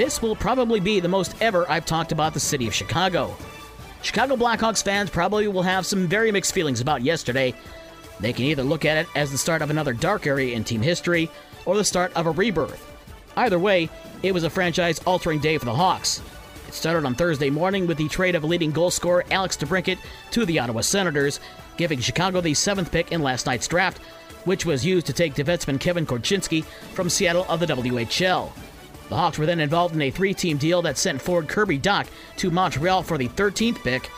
[0.00, 3.36] This will probably be the most ever I've talked about the city of Chicago.
[4.00, 7.52] Chicago Blackhawks fans probably will have some very mixed feelings about yesterday.
[8.18, 10.80] They can either look at it as the start of another dark area in team
[10.80, 11.28] history
[11.66, 12.82] or the start of a rebirth.
[13.36, 13.90] Either way,
[14.22, 16.22] it was a franchise altering day for the Hawks.
[16.66, 19.98] It started on Thursday morning with the trade of leading goal scorer Alex DeBrincat
[20.30, 21.40] to the Ottawa Senators,
[21.76, 23.98] giving Chicago the seventh pick in last night's draft,
[24.46, 26.64] which was used to take defenseman Kevin Korchinski
[26.94, 28.50] from Seattle of the WHL.
[29.10, 32.06] The Hawks were then involved in a three team deal that sent forward Kirby Dach
[32.36, 34.08] to Montreal for the 13th pick.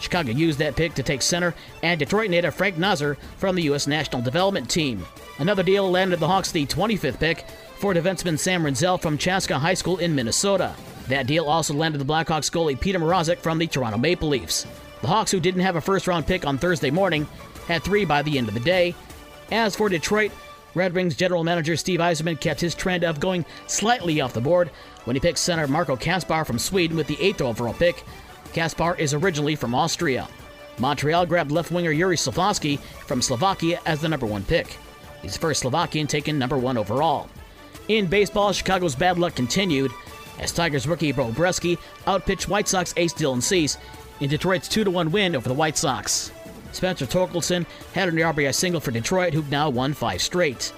[0.00, 3.86] Chicago used that pick to take center and Detroit native Frank Nazar from the U.S.
[3.86, 5.04] National Development Team.
[5.38, 7.44] Another deal landed the Hawks the 25th pick
[7.76, 10.74] for defenseman Sam Rinzel from Chaska High School in Minnesota.
[11.08, 14.66] That deal also landed the Blackhawks goalie Petr Mrazek from the Toronto Maple Leafs.
[15.02, 17.26] The Hawks, who didn't have a first round pick on Thursday morning,
[17.66, 18.94] had three by the end of the day.
[19.50, 20.32] As for Detroit,
[20.74, 24.70] Red Wings general manager Steve Yzerman kept his trend of going slightly off the board
[25.04, 28.04] when he picked center Marco Kasper from Sweden with the 8th overall pick.
[28.52, 30.28] Kasper is originally from Austria.
[30.78, 34.76] Montreal grabbed left winger Yuri Slafkovsky from Slovakia as the number one pick.
[35.22, 37.28] He's the first Slovakian taken number one overall.
[37.88, 39.90] In baseball, Chicago's bad luck continued
[40.38, 43.78] as Tigers rookie Beau Brieske outpitched White Sox ace Dylan Cease
[44.20, 46.30] in Detroit's 2 1 win over the White Sox.
[46.72, 50.72] Spencer Torkelson had an RBI single for Detroit, who've now won five straight.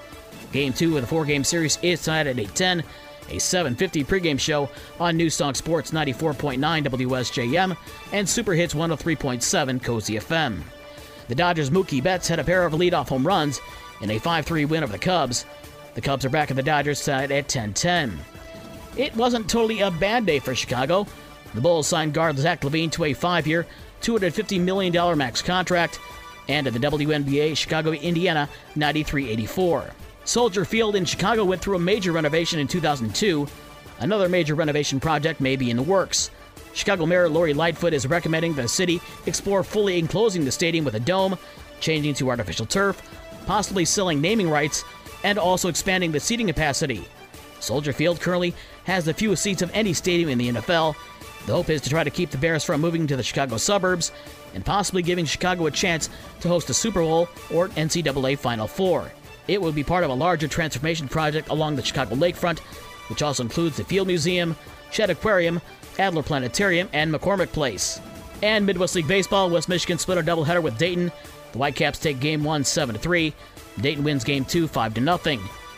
[0.52, 2.82] Game two of the four-game series is tonight at 8:10.
[3.28, 7.76] A 7:50 pregame show on Newstalk Sports 94.9 WSJM
[8.12, 10.62] and Super Hits 103.7 Cozy FM.
[11.28, 13.60] The Dodgers' Mookie Betts had a pair of leadoff home runs
[14.00, 15.44] in a 5-3 win over the Cubs.
[15.94, 18.18] The Cubs are back at the Dodgers side at 10:10.
[18.96, 21.06] It wasn't totally a bad day for Chicago.
[21.54, 23.66] The Bulls signed guard Zach LaVine to a five-year,
[24.00, 26.00] $250 million max contract,
[26.48, 29.92] and at the WNBA, Chicago, Indiana, 93-84.
[30.24, 33.46] Soldier Field in Chicago went through a major renovation in 2002.
[34.00, 36.30] Another major renovation project may be in the works.
[36.72, 41.00] Chicago Mayor Lori Lightfoot is recommending the city explore fully enclosing the stadium with a
[41.00, 41.36] dome,
[41.80, 43.02] changing to artificial turf,
[43.46, 44.84] possibly selling naming rights,
[45.24, 47.06] and also expanding the seating capacity.
[47.58, 48.54] Soldier Field currently
[48.84, 50.94] has the fewest seats of any stadium in the NFL.
[51.46, 54.12] The hope is to try to keep the Bears from moving to the Chicago suburbs
[54.54, 59.10] and possibly giving Chicago a chance to host a Super Bowl or NCAA Final Four.
[59.48, 62.60] It will be part of a larger transformation project along the Chicago lakefront,
[63.08, 64.54] which also includes the Field Museum,
[64.90, 65.60] Shedd Aquarium,
[65.98, 68.00] Adler Planetarium, and McCormick Place.
[68.42, 71.10] And Midwest League Baseball, West Michigan split a doubleheader with Dayton.
[71.52, 73.34] The Whitecaps take game 1 7 3.
[73.80, 75.18] Dayton wins game 2 5 0,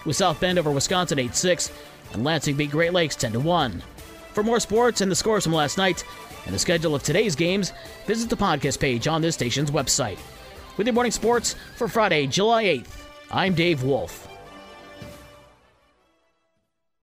[0.04, 1.72] with South Bend over Wisconsin 8 6,
[2.12, 3.82] and Lansing beat Great Lakes 10 1.
[4.32, 6.04] For more sports and the scores from last night
[6.46, 7.72] and the schedule of today's games,
[8.06, 10.18] visit the podcast page on this station's website.
[10.76, 14.31] With your morning sports for Friday, July 8th, I'm Dave Wolf.